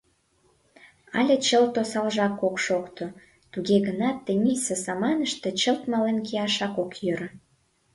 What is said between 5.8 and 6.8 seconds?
мален кияшак